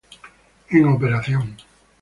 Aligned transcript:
En 0.71 0.87
operación 0.95 1.55